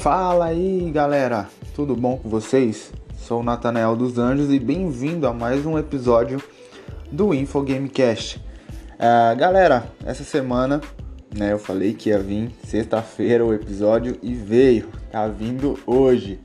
Fala 0.00 0.46
aí 0.46 0.90
galera, 0.90 1.46
tudo 1.76 1.94
bom 1.94 2.16
com 2.16 2.26
vocês? 2.26 2.90
Sou 3.18 3.40
o 3.40 3.42
Natanael 3.42 3.94
dos 3.94 4.16
Anjos 4.16 4.50
e 4.50 4.58
bem-vindo 4.58 5.26
a 5.26 5.32
mais 5.34 5.66
um 5.66 5.78
episódio 5.78 6.42
do 7.12 7.34
Infogamecast. 7.34 8.38
Uh, 8.38 9.36
galera, 9.36 9.92
essa 10.06 10.24
semana 10.24 10.80
né, 11.36 11.52
eu 11.52 11.58
falei 11.58 11.92
que 11.92 12.08
ia 12.08 12.18
vir 12.18 12.50
sexta-feira 12.64 13.44
o 13.44 13.52
episódio 13.52 14.16
e 14.22 14.32
veio, 14.32 14.88
tá 15.12 15.28
vindo 15.28 15.78
hoje. 15.86 16.40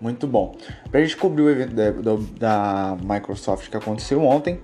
Muito 0.00 0.26
bom. 0.26 0.56
Pra 0.90 1.02
gente 1.02 1.18
cobrir 1.18 1.42
o 1.42 1.50
evento 1.50 1.74
da, 1.74 2.16
da 2.38 2.96
Microsoft 3.02 3.68
que 3.68 3.76
aconteceu 3.76 4.24
ontem, 4.24 4.58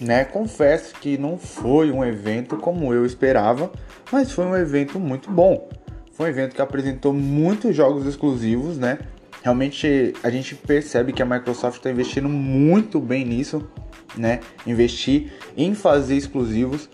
né? 0.00 0.24
Confesso 0.24 0.96
que 0.96 1.16
não 1.16 1.38
foi 1.38 1.92
um 1.92 2.04
evento 2.04 2.56
como 2.56 2.92
eu 2.92 3.06
esperava, 3.06 3.70
mas 4.10 4.32
foi 4.32 4.44
um 4.46 4.56
evento 4.56 4.98
muito 4.98 5.30
bom. 5.30 5.68
Foi 6.16 6.26
um 6.26 6.28
evento 6.30 6.54
que 6.54 6.62
apresentou 6.62 7.12
muitos 7.12 7.76
jogos 7.76 8.06
exclusivos, 8.06 8.78
né? 8.78 8.98
Realmente 9.42 10.14
a 10.22 10.30
gente 10.30 10.54
percebe 10.54 11.12
que 11.12 11.20
a 11.20 11.26
Microsoft 11.26 11.76
está 11.76 11.90
investindo 11.90 12.26
muito 12.26 12.98
bem 12.98 13.22
nisso, 13.22 13.68
né? 14.16 14.40
Investir 14.66 15.30
em 15.54 15.74
fazer 15.74 16.16
exclusivos 16.16 16.88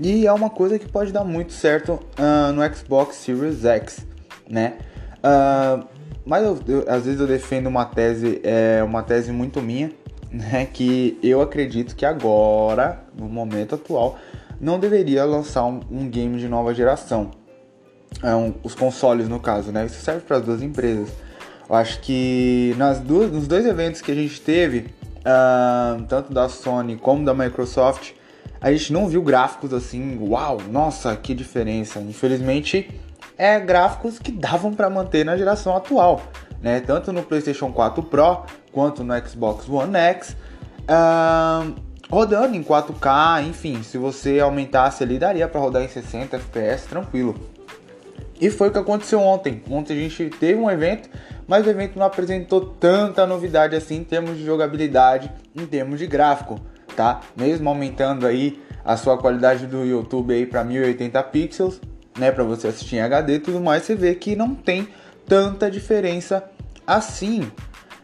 e 0.00 0.26
é 0.26 0.32
uma 0.32 0.48
coisa 0.48 0.78
que 0.78 0.88
pode 0.88 1.12
dar 1.12 1.24
muito 1.24 1.52
certo 1.52 2.00
uh, 2.18 2.52
no 2.54 2.74
Xbox 2.74 3.16
Series 3.16 3.66
X, 3.66 4.06
né? 4.48 4.78
Uh, 5.18 5.86
mas 6.24 6.42
eu, 6.42 6.58
eu, 6.66 6.84
às 6.88 7.04
vezes 7.04 7.20
eu 7.20 7.26
defendo 7.26 7.66
uma 7.66 7.84
tese, 7.84 8.40
é 8.42 8.82
uma 8.82 9.02
tese 9.02 9.30
muito 9.30 9.60
minha, 9.60 9.92
né? 10.32 10.66
Que 10.72 11.18
eu 11.22 11.42
acredito 11.42 11.94
que 11.94 12.06
agora, 12.06 13.04
no 13.14 13.28
momento 13.28 13.74
atual, 13.74 14.18
não 14.58 14.80
deveria 14.80 15.22
lançar 15.26 15.66
um, 15.66 15.80
um 15.90 16.08
game 16.08 16.38
de 16.38 16.48
nova 16.48 16.72
geração. 16.72 17.30
É 18.22 18.34
um, 18.34 18.54
os 18.62 18.74
consoles, 18.74 19.28
no 19.28 19.38
caso, 19.38 19.70
né? 19.70 19.86
Isso 19.86 20.00
serve 20.00 20.22
para 20.22 20.38
as 20.38 20.42
duas 20.42 20.62
empresas. 20.62 21.08
Eu 21.68 21.74
acho 21.74 22.00
que 22.00 22.74
nas 22.78 22.98
duas, 22.98 23.30
nos 23.30 23.46
dois 23.46 23.66
eventos 23.66 24.00
que 24.00 24.10
a 24.10 24.14
gente 24.14 24.40
teve, 24.40 24.90
uh, 25.18 26.02
tanto 26.08 26.32
da 26.32 26.48
Sony 26.48 26.96
como 26.96 27.24
da 27.24 27.34
Microsoft, 27.34 28.12
a 28.60 28.72
gente 28.72 28.92
não 28.92 29.06
viu 29.06 29.22
gráficos 29.22 29.72
assim, 29.72 30.18
uau, 30.20 30.58
nossa, 30.70 31.14
que 31.14 31.34
diferença. 31.34 32.00
Infelizmente, 32.00 33.00
é 33.36 33.60
gráficos 33.60 34.18
que 34.18 34.32
davam 34.32 34.72
para 34.74 34.90
manter 34.90 35.24
na 35.24 35.36
geração 35.36 35.76
atual, 35.76 36.22
né? 36.60 36.80
Tanto 36.80 37.12
no 37.12 37.22
PlayStation 37.22 37.70
4 37.70 38.02
Pro 38.02 38.44
quanto 38.72 39.04
no 39.04 39.14
Xbox 39.26 39.68
One 39.68 39.96
X. 39.96 40.36
Uh, 40.88 41.74
rodando 42.10 42.56
em 42.56 42.64
4K, 42.64 43.46
enfim, 43.46 43.82
se 43.82 43.98
você 43.98 44.40
aumentasse 44.40 45.04
ali, 45.04 45.18
daria 45.18 45.46
para 45.46 45.60
rodar 45.60 45.82
em 45.82 45.88
60 45.88 46.36
FPS 46.36 46.88
tranquilo. 46.88 47.57
E 48.40 48.50
foi 48.50 48.68
o 48.68 48.72
que 48.72 48.78
aconteceu 48.78 49.20
ontem. 49.20 49.62
Ontem 49.68 49.94
a 49.94 50.00
gente 50.00 50.30
teve 50.38 50.58
um 50.60 50.70
evento, 50.70 51.08
mas 51.46 51.66
o 51.66 51.70
evento 51.70 51.98
não 51.98 52.06
apresentou 52.06 52.60
tanta 52.60 53.26
novidade 53.26 53.74
assim 53.74 53.96
em 53.96 54.04
termos 54.04 54.36
de 54.36 54.44
jogabilidade, 54.44 55.30
em 55.54 55.66
termos 55.66 55.98
de 55.98 56.06
gráfico, 56.06 56.60
tá? 56.94 57.20
Mesmo 57.36 57.68
aumentando 57.68 58.26
aí 58.26 58.60
a 58.84 58.96
sua 58.96 59.18
qualidade 59.18 59.66
do 59.66 59.84
YouTube 59.84 60.32
aí 60.32 60.46
para 60.46 60.62
1080 60.62 61.22
pixels, 61.24 61.80
né, 62.18 62.32
para 62.32 62.42
você 62.42 62.68
assistir 62.68 62.96
em 62.96 63.00
HD 63.00 63.34
e 63.34 63.38
tudo 63.38 63.60
mais, 63.60 63.82
você 63.82 63.94
vê 63.94 64.14
que 64.14 64.34
não 64.34 64.54
tem 64.54 64.88
tanta 65.26 65.70
diferença 65.70 66.42
assim. 66.86 67.42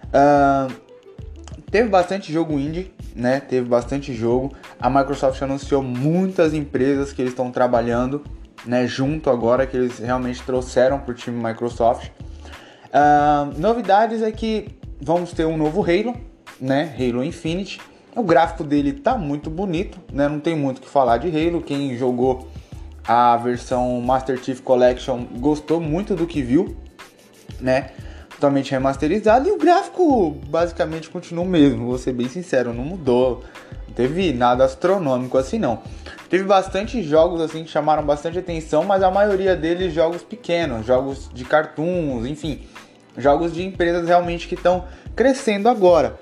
Uh, 0.09 0.73
teve 1.71 1.89
bastante 1.89 2.33
jogo 2.33 2.59
indie, 2.59 2.93
né? 3.15 3.41
Teve 3.41 3.69
bastante 3.69 4.13
jogo. 4.13 4.53
A 4.79 4.91
Microsoft 4.91 5.41
anunciou 5.43 5.83
muitas 5.83 6.53
empresas 6.55 7.13
que 7.13 7.23
eles 7.23 7.33
estão 7.33 7.51
trabalhando 7.51 8.23
né, 8.67 8.87
junto 8.87 9.31
agora 9.31 9.67
que 9.67 9.77
eles 9.77 9.99
realmente 9.99 10.43
trouxeram 10.43 10.99
para 10.99 11.13
o 11.13 11.15
time 11.15 11.43
Microsoft. 11.43 12.11
Uh, 12.87 13.59
novidades 13.59 14.23
é 14.23 14.31
que 14.31 14.69
vamos 15.01 15.33
ter 15.33 15.45
um 15.45 15.57
novo 15.57 15.83
Halo, 15.83 16.17
né, 16.61 16.95
Halo 16.99 17.25
Infinite. 17.25 17.81
O 18.15 18.23
gráfico 18.23 18.63
dele 18.63 18.93
tá 18.93 19.19
muito 19.19 19.51
bonito, 19.51 19.99
né, 20.13 20.29
não 20.29 20.39
tem 20.39 20.57
muito 20.57 20.79
o 20.79 20.81
que 20.81 20.89
falar 20.89 21.19
de 21.19 21.29
Halo. 21.29 21.61
Quem 21.61 21.97
jogou 21.97 22.49
a 23.07 23.37
versão 23.37 24.01
Master 24.01 24.43
Chief 24.43 24.61
Collection 24.61 25.25
gostou 25.39 25.81
muito 25.81 26.15
do 26.15 26.27
que 26.27 26.41
viu, 26.41 26.77
né? 27.61 27.91
Totalmente 28.31 28.71
remasterizado 28.71 29.49
e 29.49 29.53
o 29.53 29.59
gráfico 29.59 30.31
basicamente 30.49 31.09
continua 31.11 31.45
o 31.45 31.47
mesmo, 31.47 31.87
vou 31.87 31.99
ser 31.99 32.13
bem 32.13 32.29
sincero, 32.29 32.73
não 32.73 32.85
mudou. 32.85 33.45
Não 33.87 33.95
teve 33.95 34.33
nada 34.33 34.65
astronômico 34.65 35.37
assim 35.39 35.59
não. 35.59 35.83
Teve 36.29 36.45
bastante 36.45 37.03
jogos 37.03 37.41
assim 37.41 37.65
que 37.65 37.71
chamaram 37.71 38.05
bastante 38.05 38.39
atenção, 38.39 38.85
mas 38.85 39.03
a 39.03 39.11
maioria 39.11 39.55
deles 39.55 39.93
jogos 39.93 40.23
pequenos, 40.23 40.87
jogos 40.87 41.31
de 41.33 41.45
cartoons, 41.45 42.27
enfim, 42.27 42.63
jogos 43.17 43.53
de 43.53 43.65
empresas 43.65 44.07
realmente 44.07 44.49
que 44.49 44.55
estão 44.55 44.85
crescendo 45.15 45.69
agora. 45.69 46.19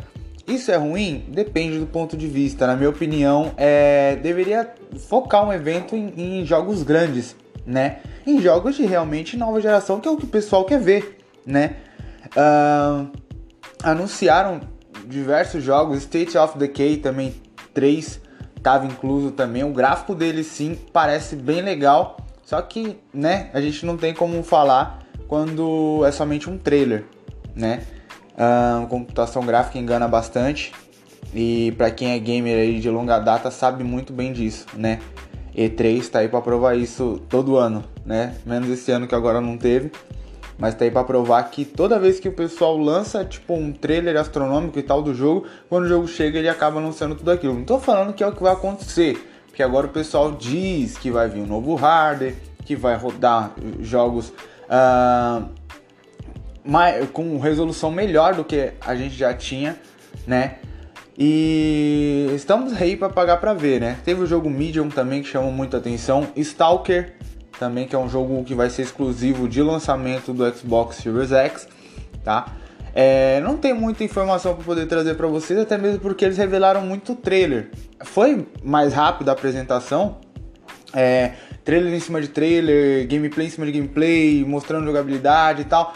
Isso 0.47 0.73
é 0.73 0.77
ruim? 0.77 1.25
Depende 1.29 1.79
do 1.79 1.87
ponto 1.87 2.17
de 2.17 2.27
vista. 2.27 2.67
Na 2.67 2.75
minha 2.75 2.91
opinião, 2.91 3.53
é, 3.57 4.17
deveria 4.17 4.75
focar 5.09 5.47
um 5.47 5.53
evento 5.53 5.95
em, 5.95 6.41
em 6.41 6.45
jogos 6.45 6.83
grandes, 6.83 7.37
né? 7.65 8.01
Em 8.27 8.41
jogos 8.41 8.77
de 8.77 8.85
realmente 8.85 9.37
nova 9.37 9.61
geração, 9.61 10.01
que 10.01 10.09
é 10.09 10.11
o 10.11 10.17
que 10.17 10.25
o 10.25 10.29
pessoal 10.29 10.65
quer 10.65 10.81
ver, 10.81 11.19
né? 11.47 11.77
Uh, 12.37 13.09
anunciaram 13.83 14.61
diversos 15.07 15.63
jogos, 15.63 15.99
State 15.99 16.37
of 16.37 16.59
Decay 16.59 16.97
também, 16.97 17.35
três 17.73 18.21
estava 18.63 18.87
incluso 18.87 19.33
também. 19.33 19.65
O 19.65 19.73
gráfico 19.73 20.15
dele 20.15 20.45
sim 20.45 20.79
parece 20.93 21.35
bem 21.35 21.61
legal, 21.61 22.17
só 22.45 22.63
que, 22.63 22.97
né, 23.13 23.51
a 23.53 23.61
gente 23.61 23.85
não 23.85 23.97
tem 23.97 24.15
como 24.15 24.41
falar 24.45 25.01
quando 25.27 26.05
é 26.07 26.13
somente 26.13 26.49
um 26.49 26.57
trailer, 26.57 27.05
né? 27.57 27.83
A 28.37 28.87
computação 28.89 29.45
gráfica 29.45 29.79
engana 29.79 30.07
bastante 30.07 30.73
e 31.35 31.73
para 31.77 31.91
quem 31.91 32.13
é 32.13 32.19
gamer 32.19 32.59
aí 32.59 32.81
de 32.81 32.89
longa 32.89 33.19
data 33.19 33.51
sabe 33.51 33.83
muito 33.83 34.13
bem 34.13 34.33
disso, 34.33 34.67
né? 34.75 35.01
E3 35.57 35.99
está 35.99 36.19
aí 36.21 36.29
para 36.29 36.41
provar 36.41 36.77
isso 36.77 37.21
todo 37.29 37.57
ano, 37.57 37.85
né? 38.07 38.37
Menos 38.47 38.71
esse 38.71 38.91
ano 38.91 39.07
que 39.07 39.15
agora 39.15 39.41
não 39.41 39.59
teve. 39.59 39.91
Mas 40.59 40.75
tá 40.75 40.85
aí 40.85 40.91
pra 40.91 41.03
provar 41.03 41.43
que 41.45 41.65
toda 41.65 41.99
vez 41.99 42.21
que 42.21 42.29
o 42.29 42.33
pessoal 42.33 42.77
lança, 42.77 43.25
tipo, 43.25 43.55
um 43.55 43.73
trailer 43.73 44.17
astronômico 44.17 44.79
e 44.79 44.83
tal 44.83 45.03
do 45.03 45.15
jogo, 45.15 45.47
quando 45.69 45.85
o 45.85 45.89
jogo 45.89 46.07
chega 46.07 46.39
ele 46.39 46.49
acaba 46.49 46.79
anunciando 46.79 47.15
tudo 47.15 47.31
aquilo. 47.31 47.55
Não 47.55 47.65
tô 47.65 47.79
falando 47.79 48.13
que 48.13 48.23
é 48.23 48.27
o 48.27 48.33
que 48.33 48.43
vai 48.43 48.53
acontecer, 48.53 49.29
porque 49.47 49.63
agora 49.63 49.87
o 49.87 49.91
pessoal 49.91 50.33
diz 50.33 50.97
que 50.97 51.11
vai 51.11 51.29
vir 51.29 51.41
um 51.41 51.47
novo 51.47 51.75
hardware, 51.75 52.35
que 52.65 52.77
vai 52.77 52.97
rodar 52.97 53.55
jogos 53.81 54.33
uh, 54.69 55.49
mais, 56.65 57.11
com 57.11 57.39
resolução 57.39 57.91
melhor 57.91 58.35
do 58.35 58.45
que 58.45 58.73
a 58.81 58.95
gente 58.95 59.15
já 59.15 59.35
tinha, 59.35 59.77
né? 60.27 60.57
E 61.19 62.31
estamos 62.35 62.73
aí 62.81 62.97
para 62.97 63.11
pagar 63.11 63.37
para 63.37 63.53
ver, 63.53 63.81
né? 63.81 63.99
Teve 64.05 64.23
o 64.23 64.27
jogo 64.27 64.49
Medium 64.49 64.89
também 64.89 65.23
que 65.23 65.29
chamou 65.29 65.53
muita 65.53 65.77
atenção, 65.77 66.29
Stalker 66.37 67.15
também, 67.59 67.87
que 67.87 67.95
é 67.95 67.99
um 67.99 68.09
jogo 68.09 68.43
que 68.45 68.55
vai 68.55 68.71
ser 68.71 68.83
exclusivo 68.83 69.49
de 69.49 69.63
lançamento 69.63 70.33
do 70.33 70.49
Xbox 70.55 70.97
Series 70.97 71.33
X, 71.33 71.69
tá? 72.25 72.47
É, 72.95 73.41
não 73.41 73.57
tem 73.57 73.73
muita 73.73 74.05
informação 74.05 74.55
para 74.55 74.65
poder 74.65 74.87
trazer 74.87 75.15
para 75.15 75.27
vocês, 75.27 75.59
até 75.59 75.79
mesmo 75.79 76.01
porque 76.01 76.25
eles 76.25 76.37
revelaram 76.37 76.83
muito 76.83 77.15
trailer. 77.15 77.71
Foi 78.03 78.47
mais 78.63 78.93
rápido 78.93 79.31
a 79.31 79.33
apresentação, 79.33 80.19
é, 80.93 81.33
trailer 81.65 81.93
em 81.95 82.01
cima 82.01 82.21
de 82.21 82.29
trailer, 82.29 83.07
gameplay 83.09 83.47
em 83.47 83.51
cima 83.51 83.67
de 83.67 83.73
gameplay, 83.73 84.45
mostrando 84.45 84.85
jogabilidade 84.85 85.63
e 85.63 85.65
tal. 85.65 85.95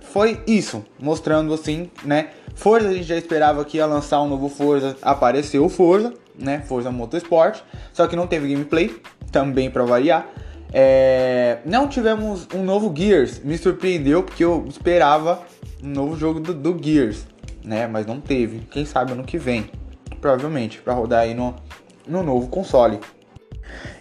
Foi 0.00 0.40
isso, 0.46 0.84
mostrando 0.98 1.52
assim, 1.52 1.90
né? 2.04 2.30
Forza 2.54 2.88
a 2.88 2.92
gente 2.92 3.04
já 3.04 3.16
esperava 3.16 3.64
que 3.64 3.78
ia 3.78 3.86
lançar 3.86 4.20
um 4.22 4.28
novo 4.28 4.48
Forza, 4.48 4.96
apareceu 5.02 5.64
o 5.64 5.68
Forza, 5.68 6.12
né? 6.38 6.62
Forza 6.66 6.90
Motorsport, 6.90 7.60
só 7.92 8.06
que 8.06 8.16
não 8.16 8.26
teve 8.26 8.52
gameplay, 8.52 8.94
também 9.30 9.70
para 9.70 9.84
variar. 9.84 10.28
É, 10.72 11.58
não 11.66 11.86
tivemos 11.86 12.48
um 12.54 12.62
novo 12.62 12.92
Gears, 12.96 13.40
me 13.40 13.58
surpreendeu 13.58 14.22
porque 14.22 14.42
eu 14.42 14.64
esperava 14.68 15.42
um 15.82 15.88
novo 15.88 16.16
jogo 16.16 16.40
do, 16.40 16.54
do 16.54 16.82
Gears, 16.82 17.26
né? 17.62 17.86
Mas 17.86 18.06
não 18.06 18.20
teve. 18.20 18.60
Quem 18.70 18.84
sabe 18.84 19.12
ano 19.12 19.24
que 19.24 19.36
vem, 19.36 19.70
provavelmente, 20.20 20.80
para 20.80 20.94
rodar 20.94 21.20
aí 21.20 21.34
no, 21.34 21.54
no 22.06 22.22
novo 22.22 22.48
console. 22.48 22.98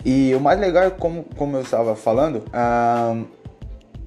E 0.06 0.34
o 0.36 0.40
mais 0.40 0.60
legal, 0.60 0.84
é 0.84 0.90
como, 0.90 1.24
como 1.36 1.58
eu 1.58 1.62
estava 1.62 1.96
falando, 1.96 2.44
a, 2.54 3.16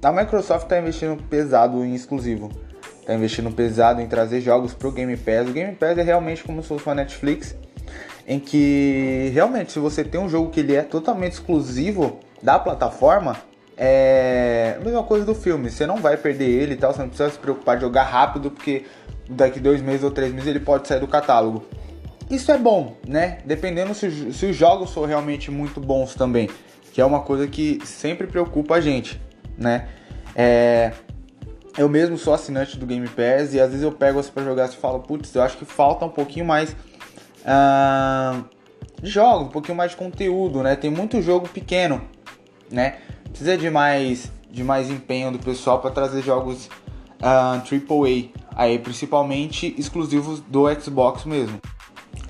a 0.03 0.13
Microsoft 0.13 0.65
está 0.65 0.79
investindo 0.79 1.23
pesado 1.25 1.85
em 1.85 1.95
exclusivo. 1.95 2.51
Está 3.01 3.15
investindo 3.15 3.51
pesado 3.51 4.01
em 4.01 4.07
trazer 4.07 4.41
jogos 4.41 4.73
para 4.73 4.89
o 4.89 4.93
Game 4.93 5.15
Pass. 5.17 5.49
O 5.49 5.53
Game 5.53 5.75
Pass 5.75 5.99
é 5.99 6.03
realmente 6.03 6.43
como 6.43 6.63
se 6.63 6.69
fosse 6.69 6.87
uma 6.87 6.95
Netflix, 6.95 7.55
em 8.27 8.41
que 8.41 9.31
realmente 9.35 9.73
se 9.73 9.79
você 9.79 10.03
tem 10.03 10.19
um 10.19 10.29
jogo 10.29 10.51
que 10.51 10.61
ele 10.61 10.75
é 10.75 10.83
totalmente 10.83 11.33
exclusivo, 11.33 12.21
da 12.45 12.59
plataforma, 12.59 13.37
é 13.75 14.77
a 14.79 14.85
mesma 14.85 15.03
coisa 15.03 15.25
do 15.25 15.35
filme. 15.35 15.71
Você 15.71 15.87
não 15.87 15.97
vai 15.97 16.17
perder 16.19 16.45
ele 16.45 16.75
e 16.75 16.77
tal, 16.77 16.93
você 16.93 17.01
não 17.01 17.09
precisa 17.09 17.31
se 17.31 17.39
preocupar 17.39 17.77
de 17.77 17.83
jogar 17.83 18.05
rápido, 18.05 18.51
porque 18.51 18.85
daqui 19.29 19.59
dois 19.59 19.81
meses 19.81 20.05
ou 20.05 20.11
três 20.11 20.31
meses 20.31 20.47
ele 20.49 20.61
pode 20.61 20.87
sair 20.87 21.01
do 21.01 21.09
catálogo. 21.09 21.65
Isso 22.31 22.53
é 22.53 22.59
bom, 22.59 22.97
né? 23.09 23.39
Dependendo 23.47 23.95
se, 23.95 24.33
se 24.33 24.47
os 24.47 24.55
jogos 24.55 24.93
for 24.93 25.09
realmente 25.09 25.51
muito 25.51 25.81
bons 25.81 26.15
também, 26.15 26.51
que 26.93 27.01
é 27.01 27.05
uma 27.05 27.21
coisa 27.21 27.47
que 27.47 27.81
sempre 27.85 28.27
preocupa 28.27 28.75
a 28.75 28.81
gente, 28.81 29.21
né? 29.57 29.89
É, 30.37 30.93
eu 31.79 31.89
mesmo 31.89 32.19
sou 32.19 32.35
assinante 32.35 32.79
do 32.79 32.87
Game 32.87 33.09
Pass 33.09 33.55
e 33.55 33.61
às 33.61 33.71
vezes 33.71 33.83
eu 33.83 33.93
pego 33.93 34.19
assim 34.19 34.31
pra 34.31 34.45
jogar 34.45 34.69
e 34.69 34.77
falo, 34.77 35.01
putz, 35.01 35.35
eu 35.35 35.43
acho 35.43 35.57
que 35.57 35.65
falta 35.65 36.05
um 36.05 36.11
pouquinho 36.11 36.45
mais 36.45 36.77
uh, 37.41 38.45
de 39.03 39.11
jogos, 39.11 39.49
um 39.49 39.51
pouquinho 39.51 39.77
mais 39.77 39.93
de 39.93 39.97
conteúdo, 39.97 40.63
né? 40.63 40.77
Tem 40.77 40.91
muito 40.91 41.21
jogo 41.23 41.49
pequeno, 41.49 42.03
né? 42.71 42.97
Precisa 43.29 43.57
de 43.57 43.71
mais, 43.71 44.31
de 44.51 44.63
mais 44.63 44.91
empenho 44.91 45.33
do 45.33 45.39
pessoal 45.39 45.81
para 45.81 45.91
trazer 45.91 46.23
jogos 46.23 46.69
uh, 47.21 47.59
AAA, 47.59 48.31
aí 48.55 48.79
principalmente 48.79 49.75
exclusivos 49.79 50.41
do 50.41 50.65
Xbox 50.81 51.25
mesmo. 51.25 51.61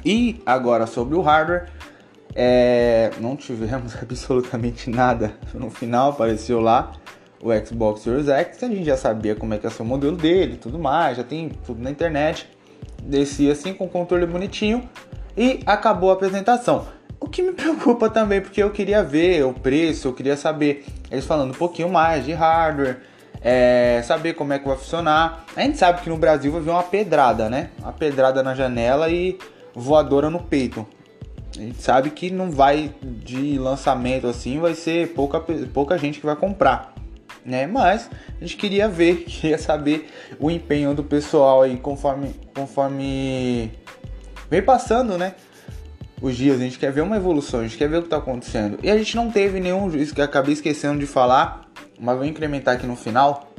E 0.04 0.42
agora 0.44 0.86
sobre 0.86 1.14
o 1.16 1.20
hardware, 1.20 1.68
é, 2.34 3.10
não 3.20 3.36
tivemos 3.36 3.94
absolutamente 4.00 4.90
nada 4.90 5.34
no 5.54 5.70
final, 5.70 6.10
apareceu 6.10 6.60
lá 6.60 6.92
o 7.44 7.50
Xbox 7.66 8.00
Series 8.00 8.28
X, 8.28 8.62
a 8.62 8.68
gente 8.68 8.84
já 8.84 8.96
sabia 8.96 9.36
como 9.36 9.52
é 9.52 9.58
que 9.58 9.68
ser 9.68 9.82
o 9.82 9.84
modelo 9.84 10.16
dele, 10.16 10.56
tudo 10.56 10.78
mais, 10.78 11.18
já 11.18 11.22
tem 11.22 11.50
tudo 11.66 11.82
na 11.82 11.90
internet. 11.90 12.48
Descia 13.02 13.52
assim 13.52 13.74
com 13.74 13.84
o 13.84 13.88
controle 13.88 14.24
bonitinho 14.24 14.88
e 15.36 15.60
acabou 15.66 16.10
a 16.10 16.14
apresentação. 16.14 16.86
Que 17.34 17.42
me 17.42 17.50
preocupa 17.50 18.08
também, 18.08 18.40
porque 18.40 18.62
eu 18.62 18.70
queria 18.70 19.02
ver 19.02 19.44
o 19.44 19.52
preço, 19.52 20.06
eu 20.06 20.12
queria 20.12 20.36
saber 20.36 20.84
eles 21.10 21.26
falando 21.26 21.50
um 21.50 21.58
pouquinho 21.58 21.88
mais 21.88 22.24
de 22.24 22.32
hardware, 22.32 22.98
é, 23.42 24.00
saber 24.04 24.34
como 24.34 24.52
é 24.52 24.58
que 24.60 24.68
vai 24.68 24.76
funcionar. 24.76 25.44
A 25.56 25.62
gente 25.62 25.76
sabe 25.76 26.00
que 26.00 26.08
no 26.08 26.16
Brasil 26.16 26.52
vai 26.52 26.60
vir 26.60 26.70
uma 26.70 26.84
pedrada, 26.84 27.50
né? 27.50 27.70
Uma 27.80 27.92
pedrada 27.92 28.40
na 28.40 28.54
janela 28.54 29.10
e 29.10 29.36
voadora 29.74 30.30
no 30.30 30.44
peito. 30.44 30.86
A 31.56 31.60
gente 31.60 31.82
sabe 31.82 32.10
que 32.10 32.30
não 32.30 32.52
vai 32.52 32.94
de 33.02 33.58
lançamento 33.58 34.28
assim, 34.28 34.60
vai 34.60 34.74
ser 34.74 35.08
pouca, 35.08 35.40
pouca 35.40 35.98
gente 35.98 36.20
que 36.20 36.26
vai 36.26 36.36
comprar 36.36 36.94
né? 37.44 37.66
Mas 37.66 38.08
a 38.40 38.44
gente 38.44 38.56
queria 38.56 38.88
ver, 38.88 39.24
queria 39.26 39.58
saber 39.58 40.08
o 40.38 40.52
empenho 40.52 40.94
do 40.94 41.02
pessoal 41.02 41.62
aí 41.62 41.76
conforme 41.78 42.32
conforme 42.54 43.72
vem 44.48 44.62
passando, 44.62 45.18
né? 45.18 45.34
Os 46.20 46.36
dias, 46.36 46.60
a 46.60 46.64
gente 46.64 46.78
quer 46.78 46.92
ver 46.92 47.02
uma 47.02 47.16
evolução, 47.16 47.60
a 47.60 47.62
gente 47.64 47.76
quer 47.76 47.88
ver 47.88 47.98
o 47.98 48.00
que 48.00 48.06
está 48.06 48.16
acontecendo. 48.16 48.78
E 48.82 48.90
a 48.90 48.96
gente 48.96 49.16
não 49.16 49.30
teve 49.30 49.60
nenhum, 49.60 49.88
isso 49.96 50.14
que 50.14 50.22
acabei 50.22 50.54
esquecendo 50.54 50.98
de 50.98 51.06
falar, 51.06 51.68
mas 51.98 52.16
vou 52.16 52.24
incrementar 52.24 52.74
aqui 52.74 52.86
no 52.86 52.96
final. 52.96 53.52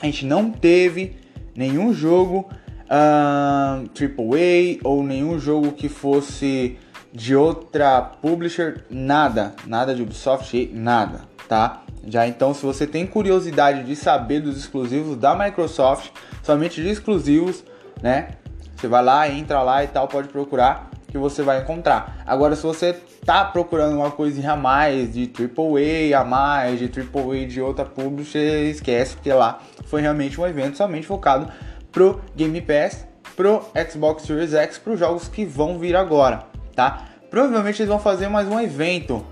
A 0.00 0.06
gente 0.06 0.26
não 0.26 0.50
teve 0.50 1.16
nenhum 1.56 1.92
jogo 1.92 2.48
um, 2.90 3.84
AAA 3.86 4.78
ou 4.84 5.02
nenhum 5.02 5.38
jogo 5.38 5.72
que 5.72 5.88
fosse 5.88 6.78
de 7.12 7.34
outra 7.34 8.00
publisher, 8.00 8.84
nada, 8.90 9.54
nada 9.66 9.94
de 9.94 10.02
Ubisoft, 10.02 10.70
nada, 10.72 11.22
tá? 11.48 11.82
Já 12.06 12.26
então, 12.26 12.52
se 12.52 12.64
você 12.64 12.86
tem 12.86 13.06
curiosidade 13.06 13.84
de 13.84 13.94
saber 13.94 14.40
dos 14.40 14.56
exclusivos 14.56 15.16
da 15.16 15.34
Microsoft, 15.34 16.10
somente 16.42 16.82
de 16.82 16.88
exclusivos, 16.88 17.64
né? 18.02 18.30
Você 18.76 18.88
vai 18.88 19.04
lá, 19.04 19.28
entra 19.28 19.62
lá 19.62 19.84
e 19.84 19.86
tal, 19.86 20.08
pode 20.08 20.28
procurar 20.28 20.91
que 21.12 21.18
você 21.18 21.42
vai 21.42 21.60
encontrar. 21.60 22.22
Agora, 22.26 22.56
se 22.56 22.62
você 22.62 22.96
tá 23.24 23.44
procurando 23.44 23.96
uma 23.96 24.10
coisinha 24.10 24.52
a 24.52 24.56
mais 24.56 25.12
de 25.12 25.30
AAA 25.30 26.18
a 26.18 26.24
mais, 26.24 26.78
de 26.78 26.86
AAA 26.86 27.46
de 27.46 27.60
outra 27.60 27.84
publisher, 27.84 28.70
esquece 28.70 29.14
porque 29.14 29.32
lá 29.32 29.60
foi 29.84 30.00
realmente 30.00 30.40
um 30.40 30.46
evento 30.46 30.78
somente 30.78 31.06
focado 31.06 31.52
pro 31.92 32.20
Game 32.34 32.60
Pass, 32.62 33.06
pro 33.36 33.62
Xbox 33.90 34.22
Series 34.22 34.54
X, 34.54 34.78
para 34.78 34.94
os 34.94 34.98
jogos 34.98 35.28
que 35.28 35.44
vão 35.44 35.78
vir 35.78 35.94
agora, 35.94 36.46
tá? 36.74 37.04
Provavelmente 37.30 37.82
eles 37.82 37.88
vão 37.88 37.98
fazer 37.98 38.28
mais 38.28 38.48
um 38.48 38.58
evento 38.58 39.24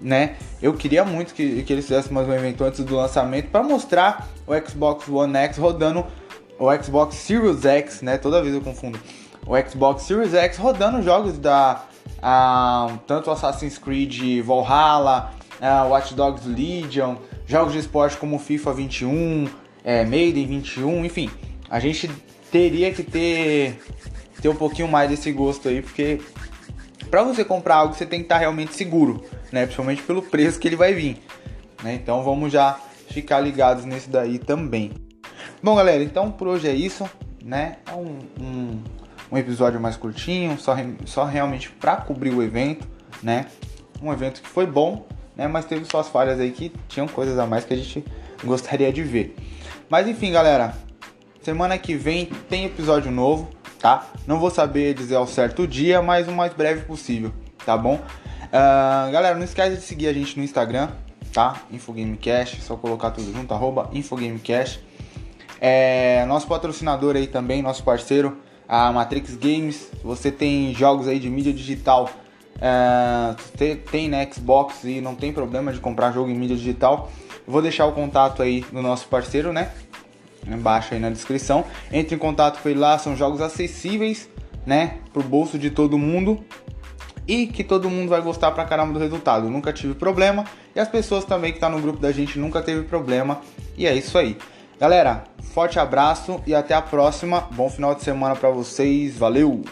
né? 0.00 0.36
Eu 0.60 0.74
queria 0.74 1.04
muito 1.04 1.32
que, 1.32 1.62
que 1.62 1.72
eles 1.72 1.86
fizessem 1.86 2.12
mais 2.12 2.28
um 2.28 2.32
evento 2.32 2.62
antes 2.62 2.84
do 2.84 2.94
lançamento 2.94 3.48
para 3.48 3.62
mostrar 3.62 4.28
o 4.46 4.52
Xbox 4.68 5.08
One 5.08 5.34
X 5.34 5.56
rodando 5.56 6.04
o 6.58 6.82
Xbox 6.82 7.16
Series 7.16 7.64
X, 7.64 8.02
né? 8.02 8.18
Toda 8.18 8.42
vez 8.42 8.54
eu 8.54 8.60
confundo. 8.60 8.98
O 9.46 9.54
Xbox 9.68 10.02
Series 10.02 10.34
X 10.34 10.56
rodando 10.56 11.02
jogos 11.02 11.38
da 11.38 11.84
uh, 12.18 12.98
tanto 13.06 13.30
Assassin's 13.30 13.78
Creed 13.78 14.42
Valhalla, 14.42 15.32
uh, 15.60 15.90
Watch 15.90 16.14
Dogs 16.14 16.48
Legion, 16.48 17.16
jogos 17.46 17.72
de 17.72 17.78
esporte 17.80 18.16
como 18.16 18.38
FIFA 18.38 18.72
21, 18.72 19.48
é, 19.84 20.04
Maiden 20.04 20.46
21, 20.46 21.04
enfim. 21.04 21.30
A 21.68 21.78
gente 21.78 22.10
teria 22.50 22.92
que 22.92 23.02
ter 23.02 23.80
ter 24.40 24.48
um 24.48 24.56
pouquinho 24.56 24.88
mais 24.88 25.08
desse 25.08 25.32
gosto 25.32 25.68
aí, 25.68 25.80
porque 25.80 26.20
para 27.10 27.22
você 27.22 27.44
comprar 27.44 27.76
algo 27.76 27.94
você 27.94 28.04
tem 28.04 28.20
que 28.20 28.26
estar 28.26 28.38
realmente 28.38 28.74
seguro 28.74 29.24
né? 29.54 29.62
Principalmente 29.62 30.02
pelo 30.02 30.20
preço 30.20 30.58
que 30.58 30.66
ele 30.66 30.76
vai 30.76 30.92
vir, 30.92 31.22
né? 31.82 31.94
Então 31.94 32.24
vamos 32.24 32.52
já 32.52 32.78
ficar 33.08 33.38
ligados 33.38 33.84
nesse 33.84 34.10
daí 34.10 34.38
também. 34.38 34.90
Bom, 35.62 35.76
galera, 35.76 36.02
então 36.02 36.30
por 36.30 36.48
hoje 36.48 36.68
é 36.68 36.74
isso, 36.74 37.08
né? 37.42 37.76
É 37.86 37.92
um, 37.94 38.18
um, 38.40 38.82
um 39.30 39.38
episódio 39.38 39.80
mais 39.80 39.96
curtinho, 39.96 40.58
só, 40.58 40.76
só 41.04 41.24
realmente 41.24 41.70
para 41.70 41.96
cobrir 41.96 42.30
o 42.30 42.42
evento, 42.42 42.86
né? 43.22 43.46
Um 44.02 44.12
evento 44.12 44.42
que 44.42 44.48
foi 44.48 44.66
bom, 44.66 45.06
né? 45.36 45.48
Mas 45.48 45.64
teve 45.64 45.84
suas 45.84 46.08
falhas 46.08 46.38
aí 46.38 46.50
que 46.50 46.72
tinham 46.88 47.08
coisas 47.08 47.38
a 47.38 47.46
mais 47.46 47.64
que 47.64 47.74
a 47.74 47.76
gente 47.76 48.04
gostaria 48.42 48.92
de 48.92 49.02
ver. 49.02 49.36
Mas 49.88 50.06
enfim, 50.06 50.32
galera, 50.32 50.74
semana 51.42 51.76
que 51.78 51.94
vem 51.94 52.26
tem 52.48 52.64
episódio 52.64 53.10
novo, 53.10 53.48
tá? 53.78 54.06
Não 54.26 54.38
vou 54.38 54.50
saber 54.50 54.94
dizer 54.94 55.16
ao 55.16 55.26
certo 55.26 55.66
dia, 55.66 56.00
mas 56.00 56.28
o 56.28 56.32
mais 56.32 56.52
breve 56.54 56.82
possível, 56.82 57.32
tá 57.64 57.76
bom? 57.76 57.94
Uh, 57.96 59.10
galera, 59.10 59.34
não 59.34 59.44
esquece 59.44 59.76
de 59.76 59.82
seguir 59.82 60.08
a 60.08 60.12
gente 60.12 60.38
no 60.38 60.44
Instagram, 60.44 60.88
tá? 61.32 61.62
Infogamecast, 61.70 62.62
só 62.62 62.76
colocar 62.76 63.10
tudo 63.10 63.32
junto, 63.32 63.52
arroba 63.52 63.90
Infogamecast. 63.92 64.80
É, 65.60 66.24
nosso 66.26 66.46
patrocinador 66.46 67.16
aí 67.16 67.26
também, 67.26 67.62
nosso 67.62 67.82
parceiro, 67.82 68.38
a 68.68 68.92
Matrix 68.92 69.36
Games. 69.36 69.90
Você 70.02 70.30
tem 70.30 70.74
jogos 70.74 71.08
aí 71.08 71.18
de 71.18 71.28
mídia 71.28 71.52
digital, 71.52 72.10
uh, 72.56 73.80
tem 73.90 74.08
né, 74.08 74.28
Xbox 74.32 74.84
e 74.84 75.00
não 75.00 75.14
tem 75.14 75.32
problema 75.32 75.72
de 75.72 75.80
comprar 75.80 76.12
jogo 76.12 76.30
em 76.30 76.34
mídia 76.34 76.56
digital. 76.56 77.10
Vou 77.46 77.60
deixar 77.60 77.86
o 77.86 77.92
contato 77.92 78.42
aí 78.42 78.62
do 78.72 78.80
nosso 78.80 79.06
parceiro, 79.08 79.52
né? 79.52 79.70
Embaixo 80.46 80.94
aí 80.94 81.00
na 81.00 81.10
descrição. 81.10 81.64
Entre 81.92 82.14
em 82.14 82.18
contato 82.18 82.62
com 82.62 82.68
ele 82.68 82.78
lá, 82.78 82.98
são 82.98 83.16
jogos 83.16 83.40
acessíveis, 83.40 84.28
né? 84.66 84.98
Pro 85.12 85.22
bolso 85.22 85.58
de 85.58 85.70
todo 85.70 85.98
mundo 85.98 86.42
e 87.26 87.46
que 87.46 87.64
todo 87.64 87.88
mundo 87.88 88.08
vai 88.08 88.20
gostar 88.20 88.50
pra 88.50 88.64
caramba 88.64 88.92
do 88.92 88.98
resultado. 88.98 89.48
nunca 89.48 89.72
tive 89.72 89.94
problema 89.94 90.44
e 90.74 90.80
as 90.80 90.88
pessoas 90.88 91.24
também 91.24 91.52
que 91.52 91.58
tá 91.58 91.68
no 91.68 91.80
grupo 91.80 91.98
da 91.98 92.12
gente 92.12 92.38
nunca 92.38 92.60
teve 92.62 92.82
problema. 92.82 93.40
E 93.76 93.86
é 93.86 93.94
isso 93.94 94.16
aí. 94.18 94.36
Galera, 94.78 95.24
forte 95.52 95.78
abraço 95.78 96.42
e 96.46 96.54
até 96.54 96.74
a 96.74 96.82
próxima. 96.82 97.48
Bom 97.52 97.70
final 97.70 97.94
de 97.94 98.02
semana 98.02 98.34
para 98.34 98.50
vocês. 98.50 99.16
Valeu! 99.16 99.62